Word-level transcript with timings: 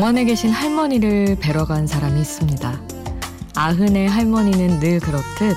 병원에 0.00 0.24
계신 0.24 0.48
할머니를 0.48 1.36
뵈러 1.42 1.66
간 1.66 1.86
사람이 1.86 2.18
있습니다. 2.22 2.80
아흔의 3.54 4.08
할머니는 4.08 4.80
늘 4.80 4.98
그렇듯 4.98 5.54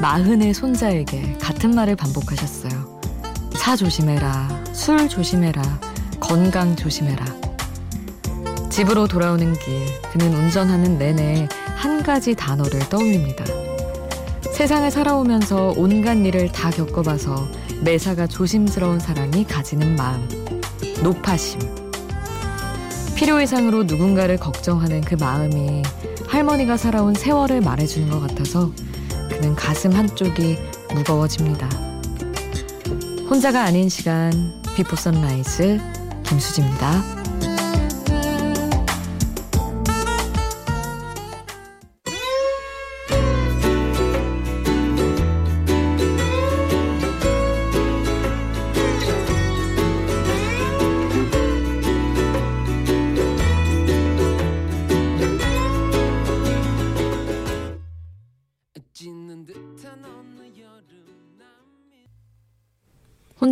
마흔의 0.00 0.52
손자에게 0.52 1.38
같은 1.40 1.72
말을 1.76 1.94
반복하셨어요. 1.94 3.00
차 3.56 3.76
조심해라, 3.76 4.64
술 4.72 5.08
조심해라, 5.08 5.62
건강 6.18 6.74
조심해라. 6.74 7.24
집으로 8.68 9.06
돌아오는 9.06 9.52
길, 9.52 9.86
그는 10.10 10.34
운전하는 10.34 10.98
내내 10.98 11.48
한 11.76 12.02
가지 12.02 12.34
단어를 12.34 12.80
떠올립니다. 12.88 13.44
세상을 14.56 14.90
살아오면서 14.90 15.72
온갖 15.76 16.16
일을 16.16 16.50
다 16.50 16.68
겪어봐서 16.68 17.46
매사가 17.84 18.26
조심스러운 18.26 18.98
사람이 18.98 19.44
가지는 19.44 19.94
마음. 19.94 20.28
노파심. 21.00 21.73
필요 23.14 23.40
이상으로 23.40 23.84
누군가를 23.84 24.38
걱정하는 24.38 25.00
그 25.00 25.14
마음이 25.14 25.82
할머니가 26.26 26.76
살아온 26.76 27.14
세월을 27.14 27.60
말해주는 27.60 28.10
것 28.10 28.20
같아서 28.20 28.72
그는 29.30 29.54
가슴 29.54 29.92
한쪽이 29.92 30.58
무거워집니다. 30.92 31.68
혼자가 33.30 33.62
아닌 33.62 33.88
시간 33.88 34.32
Before 34.76 34.96
Sunrise 34.96 35.80
김수지입니다. 36.24 37.13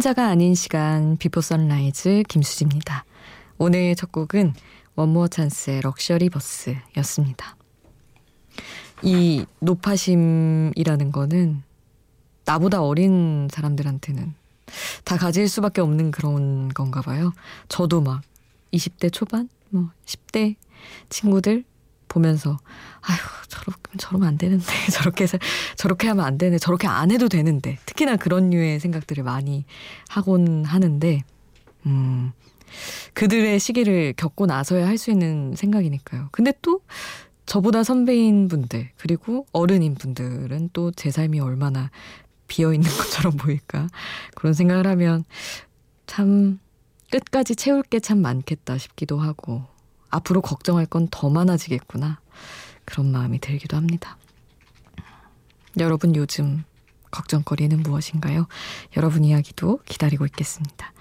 혼자가 0.03 0.27
아닌 0.27 0.57
시간 0.57 1.17
Before 1.17 1.41
Sunrise 1.41 2.25
김수지입니다. 2.29 3.05
오늘 3.57 3.95
첫 3.95 4.11
곡은 4.11 4.53
One 4.97 5.10
More 5.10 5.29
Chance의 5.29 5.83
Luxury 5.83 6.29
버스였습니다. 6.29 7.57
이 9.03 9.47
노파심이라는 9.61 11.13
거는 11.13 11.63
나보다 12.45 12.83
어린 12.83 13.47
사람들한테는 13.49 14.35
다 15.05 15.17
가질 15.17 15.49
수밖에 15.49 15.81
없는 15.81 16.11
그런 16.11 16.69
건가 16.71 17.01
봐요. 17.01 17.33
저도 17.69 18.01
막 18.01 18.23
20대 18.73 19.13
초반, 19.13 19.49
뭐 19.69 19.91
10대 20.05 20.57
친구들 21.11 21.63
보면서 22.13 22.59
아휴 23.01 23.19
저렇게 23.49 23.97
저러면 23.99 24.29
안 24.29 24.39
되는데 24.39 24.65
저렇게 24.93 25.25
해서 25.25 25.39
저렇게 25.77 26.09
하면 26.09 26.25
안 26.25 26.37
되네 26.39 26.59
저렇게 26.59 26.87
안 26.87 27.11
해도 27.11 27.29
되는데. 27.29 27.79
특히나 27.87 28.17
그런 28.17 28.51
류의 28.51 28.81
생각들을 28.81 29.25
많이 29.25 29.65
하곤 30.09 30.65
하는데 30.65 31.23
음 31.87 32.33
그들의 33.15 33.59
시기를 33.59 34.15
겪고 34.17 34.47
나서야 34.47 34.87
할 34.87 34.99
수 34.99 35.11
있는 35.11 35.55
생각이니까요. 35.57 36.29
근데 36.33 36.53
또 36.63 36.81
저보다 37.47 37.83
선배인 37.83 38.49
분들 38.49 38.91
그리고 38.99 39.47
어른인 39.53 39.95
분들은 39.97 40.71
또 40.73 40.91
제 40.93 41.11
삶이 41.11 41.41
얼마나 41.41 41.91
비어 42.47 42.73
있는 42.75 42.89
것처럼 42.99 43.37
보일까? 43.37 43.89
그런 44.35 44.53
생각을 44.55 44.87
하면 44.87 45.25
참 46.07 46.59
끝까지 47.11 47.57
채울 47.57 47.83
게 47.83 48.01
참 48.01 48.19
많겠다 48.23 48.79
싶기도 48.79 49.19
하고 49.19 49.65
앞으로 50.13 50.41
걱정할 50.41 50.87
건 50.87 51.09
더 51.11 51.29
많아지겠구나. 51.29 52.21
그런 52.85 53.11
마음이 53.11 53.41
들기도 53.41 53.77
합니다. 53.77 54.17
여러분 55.79 56.15
요즘 56.15 56.65
걱정거리는 57.11 57.83
무엇인가요? 57.83 58.47
여러분 58.97 59.25
이야기도 59.25 59.81
기다리고 59.85 60.25
있겠습니다. 60.27 60.93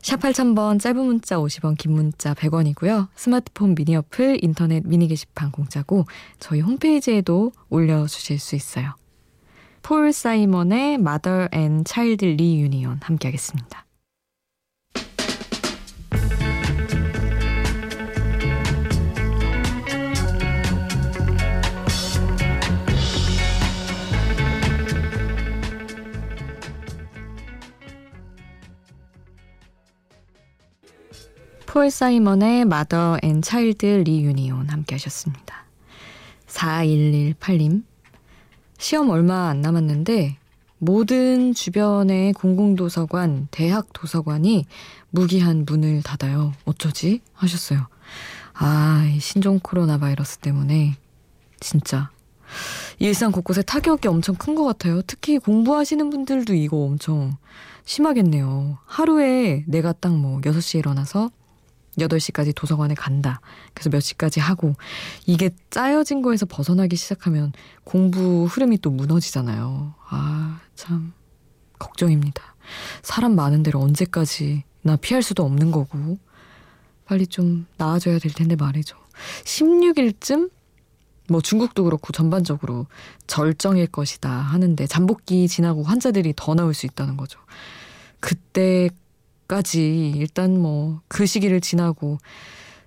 샵 0.00 0.20
8000번 0.20 0.80
짧은 0.80 0.98
문자 1.04 1.36
50원 1.36 1.76
긴 1.78 1.92
문자 1.92 2.34
100원이고요. 2.34 3.08
스마트폰 3.14 3.74
미니 3.74 3.94
어플 3.96 4.42
인터넷 4.42 4.82
미니 4.86 5.06
게시판 5.06 5.52
공짜고 5.52 6.06
저희 6.40 6.60
홈페이지에도 6.60 7.52
올려주실 7.70 8.38
수 8.38 8.56
있어요. 8.56 8.94
폴 9.82 10.12
사이먼의 10.12 10.94
Mother 10.94 11.48
and 11.54 11.84
Child 11.88 12.26
Reunion 12.26 12.98
함께 13.02 13.28
하겠습니다. 13.28 13.84
폴 31.72 31.90
사이먼의 31.90 32.66
Mother 32.66 33.16
and 33.22 33.40
Child 33.40 33.86
Reunion 33.86 34.68
함께 34.68 34.94
하셨습니다. 34.96 35.64
4118님. 36.46 37.84
시험 38.76 39.08
얼마 39.08 39.48
안 39.48 39.62
남았는데 39.62 40.36
모든 40.76 41.54
주변의 41.54 42.34
공공도서관, 42.34 43.48
대학 43.50 43.90
도서관이 43.94 44.66
무기한 45.08 45.64
문을 45.64 46.02
닫아요. 46.02 46.52
어쩌지? 46.66 47.22
하셨어요. 47.32 47.86
아, 48.52 49.10
이 49.10 49.18
신종 49.18 49.58
코로나 49.58 49.96
바이러스 49.96 50.36
때문에 50.40 50.98
진짜 51.58 52.10
일상 52.98 53.32
곳곳에 53.32 53.62
타격이 53.62 54.08
엄청 54.08 54.34
큰 54.34 54.54
것 54.54 54.64
같아요. 54.64 55.00
특히 55.06 55.38
공부하시는 55.38 56.10
분들도 56.10 56.52
이거 56.52 56.76
엄청 56.76 57.38
심하겠네요. 57.86 58.76
하루에 58.84 59.64
내가 59.66 59.94
딱 59.94 60.12
뭐 60.12 60.38
6시에 60.42 60.80
일어나서 60.80 61.30
8시까지 61.98 62.54
도서관에 62.54 62.94
간다. 62.94 63.40
그래서 63.74 63.90
몇 63.90 64.00
시까지 64.00 64.40
하고 64.40 64.74
이게 65.26 65.50
짜여진 65.70 66.22
거에서 66.22 66.46
벗어나기 66.46 66.96
시작하면 66.96 67.52
공부 67.84 68.46
흐름이 68.46 68.78
또 68.78 68.90
무너지잖아요. 68.90 69.94
아, 70.08 70.60
참 70.74 71.12
걱정입니다. 71.78 72.42
사람 73.02 73.34
많은 73.34 73.62
데를 73.62 73.80
언제까지나 73.80 74.96
피할 75.00 75.22
수도 75.22 75.44
없는 75.44 75.70
거고 75.70 76.18
빨리 77.04 77.26
좀 77.26 77.66
나아져야 77.76 78.18
될 78.18 78.32
텐데 78.32 78.56
말이죠. 78.56 78.96
16일쯤 79.44 80.50
뭐 81.28 81.40
중국도 81.40 81.84
그렇고 81.84 82.12
전반적으로 82.12 82.86
절정일 83.26 83.86
것이다 83.86 84.30
하는데 84.30 84.86
잠복기 84.86 85.48
지나고 85.48 85.82
환자들이 85.82 86.34
더 86.36 86.54
나올 86.54 86.74
수 86.74 86.86
있다는 86.86 87.16
거죠. 87.16 87.38
그때 88.20 88.88
까지 89.48 90.12
일단 90.16 90.58
뭐 90.58 91.02
그 91.08 91.26
시기를 91.26 91.60
지나고 91.60 92.18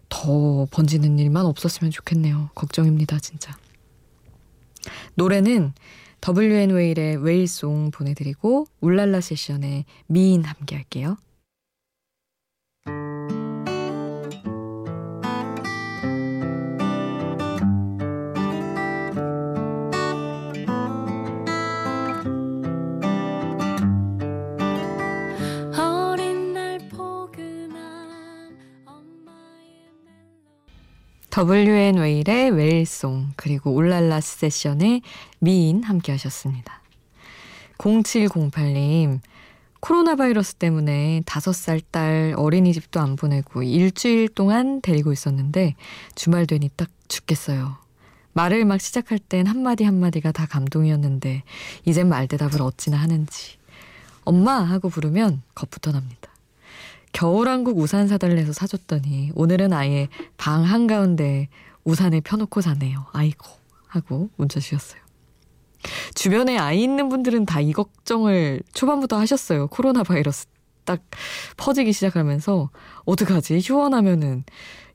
더 0.09 0.67
번지는 0.71 1.19
일만 1.19 1.45
없었으면 1.45 1.91
좋겠네요. 1.91 2.49
걱정입니다, 2.55 3.19
진짜. 3.19 3.55
노래는 5.15 5.73
WN 6.27 6.71
웨일의 6.71 7.17
웨일송 7.17 7.91
보내드리고 7.91 8.67
울랄라 8.81 9.21
세션의 9.21 9.85
미인 10.07 10.43
함께 10.43 10.75
할게요. 10.75 11.17
WN 31.37 31.97
웨일의 31.97 32.51
웨일송 32.51 33.33
그리고 33.35 33.73
올랄라 33.73 34.21
세션의 34.21 35.01
미인 35.39 35.83
함께 35.83 36.13
하셨습니다. 36.13 36.81
0708님 37.77 39.19
코로나 39.81 40.15
바이러스 40.15 40.55
때문에 40.55 41.23
5살 41.25 41.81
딸 41.91 42.33
어린이집도 42.37 43.01
안 43.01 43.17
보내고 43.17 43.63
일주일 43.63 44.29
동안 44.29 44.79
데리고 44.79 45.11
있었는데 45.11 45.75
주말 46.15 46.47
되니 46.47 46.69
딱 46.77 46.89
죽겠어요. 47.09 47.75
말을 48.31 48.63
막 48.63 48.79
시작할 48.79 49.19
땐 49.19 49.45
한마디 49.45 49.83
한마디가 49.83 50.31
다 50.31 50.45
감동이었는데 50.45 51.43
이젠 51.83 52.07
말대답을 52.07 52.61
어찌나 52.61 52.95
하는지 52.95 53.57
엄마 54.23 54.53
하고 54.53 54.87
부르면 54.87 55.41
겁부터 55.53 55.91
납니다. 55.91 56.34
겨울왕국 57.15 57.77
우산 57.77 58.09
사달래서 58.09 58.51
사줬더니 58.51 59.31
오늘은 59.35 59.71
아예 59.71 60.09
방 60.35 60.63
한가운데 60.63 61.47
우산을 61.85 62.19
펴놓고 62.19 62.59
자네요. 62.61 63.05
아이고 63.13 63.47
하고 63.87 64.29
문자 64.35 64.59
주셨어요. 64.59 64.99
주변에 66.13 66.57
아이 66.57 66.83
있는 66.83 67.07
분들은 67.07 67.45
다 67.45 67.61
이 67.61 67.71
걱정을 67.71 68.61
초반부터 68.73 69.17
하셨어요. 69.17 69.67
코로나 69.67 70.03
바이러스 70.03 70.47
딱 70.83 71.01
퍼지기 71.55 71.93
시작하면서 71.93 72.69
어떡하지? 73.05 73.59
휴원하면은 73.63 74.43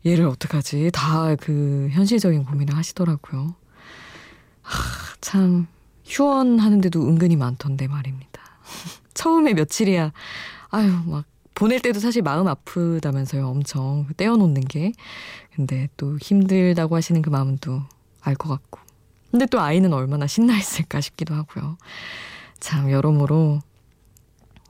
얘를 0.05 0.27
어떡하지? 0.27 0.91
다 0.93 1.37
그 1.41 1.89
현실적인 1.93 2.45
고민을 2.45 2.77
하시더라고요. 2.77 3.55
하, 4.61 5.17
참 5.23 5.69
휴원하는데도 6.05 7.01
은근히 7.09 7.37
많던데 7.37 7.89
말입니다. 7.89 8.43
처음에 9.15 9.55
며칠이야 9.55 10.13
아유 10.69 10.93
막 11.07 11.25
보낼 11.61 11.79
때도 11.79 12.01
사실 12.01 12.23
마음 12.23 12.49
아프다면서요. 12.49 13.47
엄청 13.47 14.07
떼어놓는 14.17 14.63
게. 14.63 14.93
근데 15.55 15.91
또 15.99 16.17
힘들다고 16.17 16.97
하시는 16.97 17.21
그 17.21 17.29
마음도 17.29 17.83
알 18.23 18.35
것 18.35 18.49
같고. 18.49 18.81
근데 19.31 19.45
또 19.45 19.61
아이는 19.61 19.93
얼마나 19.93 20.27
신나 20.27 20.57
있을까 20.57 21.03
싶기도 21.03 21.35
하고요. 21.35 21.77
참 22.61 22.91
여러모로 22.91 23.61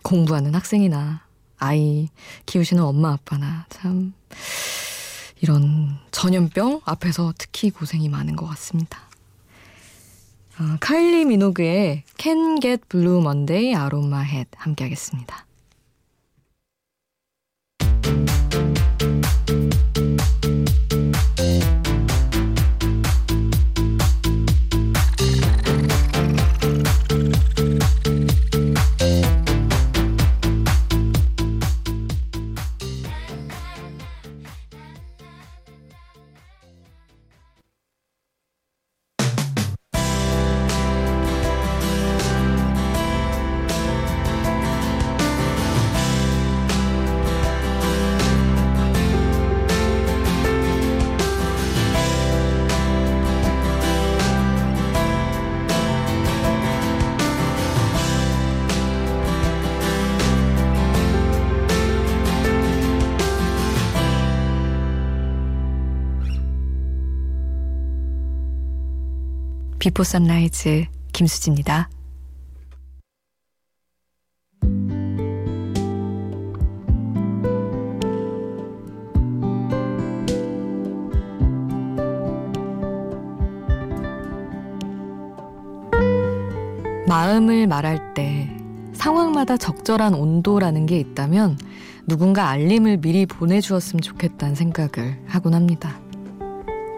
공부하는 0.02 0.56
학생이나 0.56 1.22
아이 1.58 2.08
키우시는 2.46 2.82
엄마 2.82 3.12
아빠나 3.12 3.66
참 3.68 4.12
이런 5.40 5.96
전염병 6.10 6.80
앞에서 6.84 7.32
특히 7.38 7.70
고생이 7.70 8.08
많은 8.08 8.34
것 8.34 8.46
같습니다. 8.46 8.98
어, 10.58 10.76
카일리 10.80 11.24
미노그의 11.24 12.02
Can 12.18 12.60
Get 12.60 12.82
Blue 12.88 13.20
Monday 13.20 13.76
My 14.06 14.26
Head 14.26 14.50
함께 14.56 14.82
하겠습니다. 14.82 15.46
Before 69.80 70.04
Sunrise 70.04 70.84
김수지입니다. 71.14 71.88
마음을 87.08 87.66
말할 87.66 88.12
때 88.12 88.54
상황마다 88.92 89.56
적절한 89.56 90.12
온도라는 90.12 90.84
게 90.84 91.00
있다면 91.00 91.56
누군가 92.06 92.50
알림을 92.50 92.98
미리 92.98 93.24
보내주었으면 93.24 94.02
좋겠다는 94.02 94.54
생각을 94.54 95.18
하곤 95.26 95.54
합니다. 95.54 95.98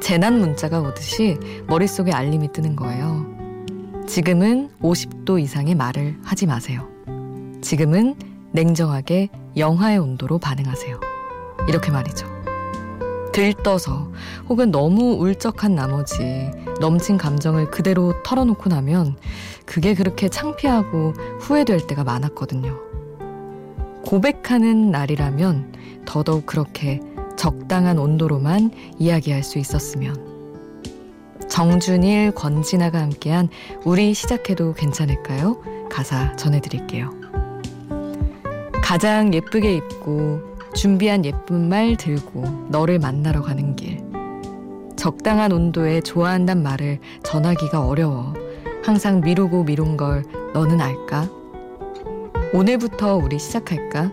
재난 0.03 0.41
문자가 0.41 0.81
오듯이 0.81 1.39
머릿속에 1.69 2.11
알림이 2.11 2.53
뜨는 2.53 2.75
거예요. 2.75 3.25
지금은 4.09 4.69
50도 4.83 5.41
이상의 5.41 5.77
말을 5.77 6.19
하지 6.25 6.47
마세요. 6.47 6.89
지금은 7.61 8.17
냉정하게 8.51 9.29
영하의 9.57 9.99
온도로 9.99 10.39
반응하세요. 10.39 10.99
이렇게 11.69 11.93
말이죠. 11.93 12.27
들떠서 13.33 14.11
혹은 14.49 14.73
너무 14.73 15.15
울적한 15.21 15.77
나머지 15.77 16.51
넘친 16.81 17.17
감정을 17.17 17.71
그대로 17.71 18.13
털어놓고 18.25 18.71
나면 18.71 19.17
그게 19.65 19.95
그렇게 19.95 20.29
창피하고 20.29 21.13
후회될 21.39 21.87
때가 21.87 22.03
많았거든요. 22.03 22.77
고백하는 24.05 24.91
날이라면 24.91 25.75
더더욱 26.07 26.45
그렇게 26.45 26.99
적당한 27.43 27.99
온도로만 27.99 28.71
이야기할 29.01 29.43
수 29.43 29.59
있었으면. 29.59 30.15
정준일, 31.49 32.31
권진아가 32.37 33.01
함께한 33.01 33.49
우리 33.85 34.15
시작해도 34.15 34.75
괜찮을까요? 34.75 35.61
가사 35.91 36.37
전해드릴게요. 36.37 37.11
가장 38.81 39.35
예쁘게 39.35 39.75
입고 39.75 40.41
준비한 40.77 41.25
예쁜 41.25 41.69
말 41.69 41.97
들고 41.97 42.45
너를 42.69 43.01
만나러 43.01 43.43
가는 43.43 43.75
길. 43.75 44.01
적당한 44.95 45.51
온도에 45.51 46.01
좋아한단 46.01 46.63
말을 46.63 47.01
전하기가 47.25 47.85
어려워. 47.85 48.35
항상 48.85 49.21
미루고 49.21 49.65
미룬 49.65 49.97
걸 49.97 50.23
너는 50.55 50.81
알까? 50.81 51.29
오늘부터 52.53 53.17
우리 53.17 53.41
시작할까? 53.41 54.13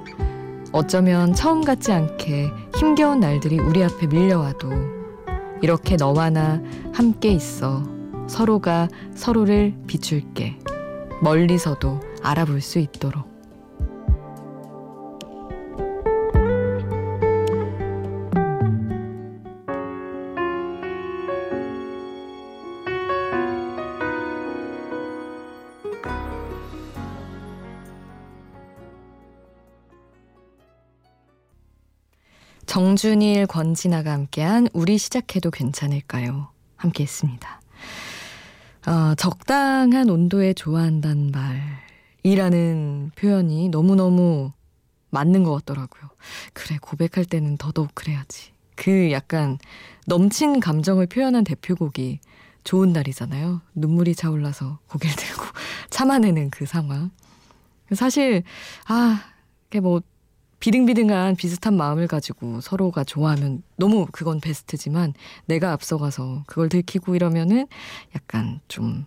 어쩌면 0.72 1.36
처음 1.36 1.64
같지 1.64 1.92
않게 1.92 2.50
힘겨운 2.80 3.20
날들이 3.20 3.60
우리 3.60 3.84
앞에 3.84 4.08
밀려와도 4.08 4.72
이렇게 5.62 5.98
너와 5.98 6.30
나 6.30 6.62
함께 6.94 7.28
있어 7.28 7.84
서로가 8.28 8.88
서로를 9.14 9.74
비출게. 9.86 10.58
멀리서도 11.22 12.00
알아볼 12.24 12.62
수 12.62 12.80
있도록 12.80 13.28
정준일, 32.70 33.48
권진아가 33.48 34.12
함께한 34.12 34.68
우리 34.74 35.00
시작해도 35.00 35.50
괜찮을까요? 35.50 36.50
함께 36.76 37.02
했습니다. 37.02 37.60
어, 38.86 39.16
적당한 39.16 40.08
온도에 40.08 40.54
좋아한다는 40.54 41.32
말이라는 42.22 43.14
표현이 43.16 43.70
너무너무 43.70 44.52
맞는 45.10 45.44
것 45.44 45.54
같더라고요. 45.56 46.12
그래, 46.54 46.78
고백할 46.80 47.26
때는 47.26 47.58
더더욱 47.58 47.90
그래야지. 47.96 48.52
그 48.76 49.12
약간 49.12 49.58
넘친 50.06 50.60
감정을 50.60 51.08
표현한 51.08 51.46
대표곡이 51.46 52.20
좋은 52.66 52.94
날이잖아요. 52.94 53.62
눈물이 53.74 54.14
차올라서 54.14 54.78
고개를 54.90 55.16
들고 55.16 55.42
참아내는 55.90 56.52
그 56.52 56.68
상황. 56.68 57.10
사실, 57.96 58.44
아, 58.86 59.24
그게 59.70 59.80
뭐, 59.80 60.04
비등비등한 60.60 61.36
비슷한 61.36 61.76
마음을 61.78 62.08
가지고 62.08 62.60
서로가 62.62 63.04
좋아하면 63.04 63.64
너무 63.78 64.08
그건 64.12 64.40
베스트지만 64.42 65.14
내가 65.46 65.72
앞서가서 65.72 66.44
그걸 66.48 66.70
들키고 66.70 67.16
이러면은 67.16 67.68
약간 68.16 68.60
좀 68.68 69.06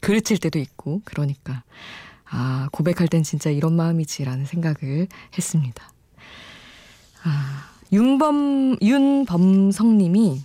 그르칠 0.00 0.38
때도 0.38 0.58
있고 0.58 1.00
그러니까 1.04 1.62
아 2.26 2.68
고백할 2.72 3.08
땐 3.08 3.22
진짜 3.22 3.50
이런 3.50 3.74
마음이지라는 3.74 4.44
생각을 4.44 5.08
했습니다. 5.36 5.90
아 7.24 7.70
윤범 7.92 8.76
윤범성님이 8.82 10.42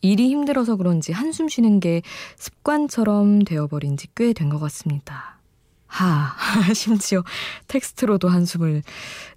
일이 0.00 0.28
힘들어서 0.28 0.76
그런지 0.76 1.12
한숨 1.12 1.48
쉬는 1.48 1.80
게 1.80 2.02
습관처럼 2.36 3.44
되어버린 3.44 3.96
지 3.96 4.08
꽤 4.14 4.32
된 4.32 4.48
것 4.48 4.58
같습니다. 4.58 5.37
하, 6.04 6.34
심지어 6.74 7.24
텍스트로도 7.66 8.28
한숨을 8.28 8.82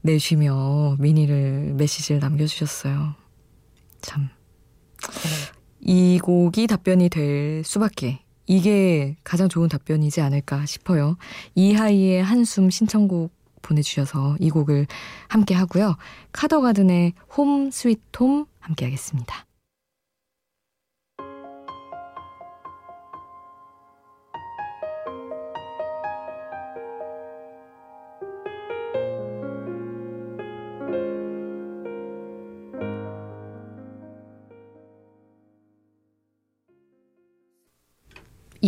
내쉬며 0.02 0.98
미니를, 1.00 1.74
메시지를 1.76 2.20
남겨주셨어요. 2.20 3.16
참. 4.02 4.30
이 5.80 6.20
곡이 6.22 6.68
답변이 6.68 7.10
될 7.10 7.64
수밖에. 7.64 8.22
이게 8.46 9.16
가장 9.24 9.50
좋은 9.50 9.70
답변이지 9.70 10.22
않을까 10.22 10.66
싶어요. 10.66 11.18
이하이의 11.56 12.24
한숨 12.24 12.70
신청곡 12.70 13.34
보내주셔서 13.62 14.38
이 14.40 14.50
곡을 14.50 14.88
함께 15.30 15.56
하고요. 15.56 15.96
카더가든의 16.32 17.14
Home 17.38 17.72
Sweet 17.72 18.00
Home 18.20 18.46
함께 18.60 18.86
하겠습니다. 18.86 19.46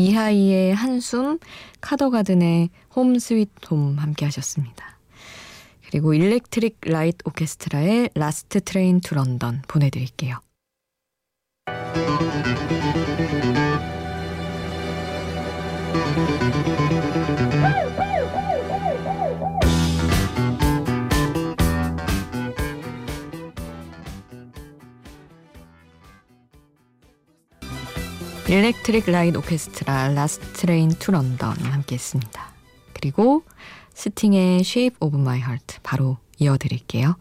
이하이의 0.04 0.76
한숨, 0.76 1.40
카더가든의 1.80 2.70
Home 2.96 3.18
Sweet 3.18 3.50
Home 3.72 3.98
함께 3.98 4.26
하셨습니다. 4.26 4.98
그리고 5.90 6.14
Electric 6.14 6.80
Light 6.82 7.20
Orchestra의 7.26 8.10
Last 8.16 8.62
Train 8.62 9.00
to 9.00 9.16
London 9.16 9.62
보내드릴게요. 9.68 10.40
Electric 28.48 29.10
Light 29.10 29.38
Orchestra 29.38 30.10
Last 30.10 30.46
Train 30.54 30.90
to 30.90 31.12
London 31.12 31.58
함께 31.58 31.96
했습니다. 31.96 32.54
그리고 32.94 33.44
스팅의 33.94 34.60
Shape 34.60 34.98
of 35.00 35.18
My 35.18 35.40
Heart 35.40 35.78
바로 35.82 36.18
이어드릴게요. 36.40 37.16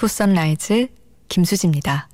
비포 0.00 0.08
선라이즈 0.08 0.88
김수지입니다. 1.28 2.08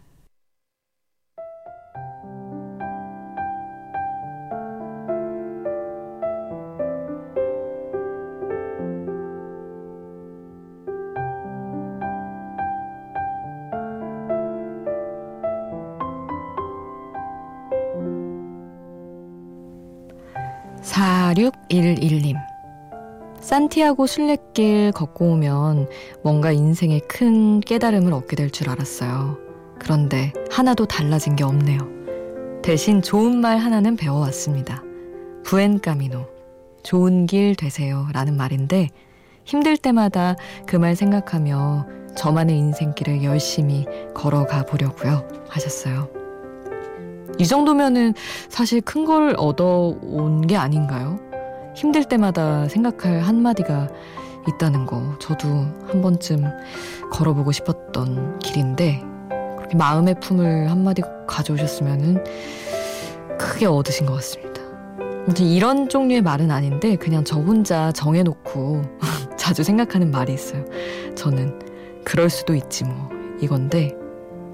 사육일일님 20.82 22.36
산티아고 23.46 24.08
순례길 24.08 24.90
걷고 24.90 25.26
오면 25.26 25.88
뭔가 26.24 26.50
인생에 26.50 26.98
큰 27.08 27.60
깨달음을 27.60 28.12
얻게 28.12 28.34
될 28.34 28.50
줄 28.50 28.68
알았어요. 28.68 29.38
그런데 29.78 30.32
하나도 30.50 30.86
달라진 30.86 31.36
게 31.36 31.44
없네요. 31.44 31.78
대신 32.62 33.02
좋은 33.02 33.36
말 33.40 33.58
하나는 33.58 33.94
배워왔습니다. 33.94 34.82
부엔까미노, 35.44 36.26
좋은 36.82 37.26
길 37.26 37.54
되세요 37.54 38.08
라는 38.12 38.36
말인데 38.36 38.88
힘들 39.44 39.76
때마다 39.76 40.34
그 40.66 40.76
말 40.76 40.96
생각하며 40.96 41.86
저만의 42.16 42.58
인생길을 42.58 43.22
열심히 43.22 43.86
걸어가 44.12 44.64
보려고요 44.64 45.22
하셨어요. 45.48 46.08
이 47.38 47.46
정도면은 47.46 48.12
사실 48.48 48.80
큰 48.80 49.04
걸 49.04 49.34
얻어온 49.38 50.48
게 50.48 50.56
아닌가요? 50.56 51.20
힘들 51.76 52.04
때마다 52.04 52.66
생각할 52.68 53.20
한마디가 53.20 53.88
있다는 54.48 54.86
거 54.86 55.14
저도 55.18 55.46
한 55.86 56.00
번쯤 56.00 56.42
걸어보고 57.12 57.52
싶었던 57.52 58.38
길인데 58.38 59.02
그렇게 59.58 59.76
마음의 59.76 60.20
품을 60.20 60.70
한마디 60.70 61.02
가져오셨으면은 61.26 62.24
크게 63.38 63.66
얻으신 63.66 64.06
것 64.06 64.14
같습니다. 64.14 64.62
이런 65.38 65.88
종류의 65.90 66.22
말은 66.22 66.50
아닌데 66.50 66.96
그냥 66.96 67.24
저 67.24 67.36
혼자 67.36 67.92
정해놓고 67.92 68.82
자주 69.36 69.62
생각하는 69.62 70.10
말이 70.10 70.32
있어요. 70.32 70.64
저는 71.14 71.58
그럴 72.04 72.30
수도 72.30 72.54
있지 72.54 72.84
뭐 72.84 73.10
이건데 73.42 73.92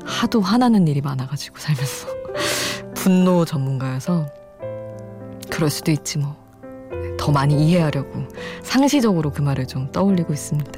하도 0.05 0.41
화나는 0.41 0.89
일이 0.89 1.01
많아가지고 1.01 1.59
살면서 1.59 2.09
분노 2.97 3.45
전문가여서 3.45 4.27
그럴 5.51 5.71
수도 5.71 5.93
있지 5.93 6.19
뭐 6.19 6.42
더 7.23 7.31
많이 7.31 7.55
이해하려고 7.55 8.27
상시적으로 8.65 9.31
그 9.31 9.43
말을 9.43 9.69
좀 9.69 9.93
떠올리고 9.93 10.33
있습니다. 10.33 10.73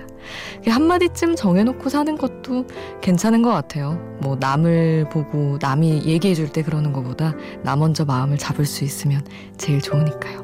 한마디쯤 0.66 1.36
정해놓고 1.36 1.88
사는 1.88 2.18
것도 2.18 2.66
괜찮은 3.00 3.40
것 3.40 3.48
같아요. 3.50 3.98
뭐 4.20 4.36
남을 4.36 5.08
보고 5.10 5.56
남이 5.58 6.04
얘기해 6.04 6.34
줄 6.34 6.52
때 6.52 6.62
그러는 6.62 6.92
것보다 6.92 7.34
나 7.62 7.76
먼저 7.76 8.04
마음을 8.04 8.36
잡을 8.36 8.66
수 8.66 8.84
있으면 8.84 9.24
제일 9.56 9.80
좋으니까요. 9.80 10.42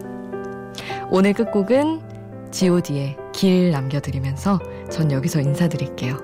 오늘 1.11 1.35
끝곡은 1.35 2.01
god의 2.51 3.19
길 3.35 3.71
남겨드리면서 3.71 4.59
전 4.91 5.13
여기서 5.13 5.43
인사드릴게요. 5.43 6.17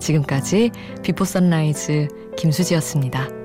지금까지 0.00 0.72
비포 1.04 1.24
선라이즈 1.24 2.08
김수지였습니다. 2.36 3.43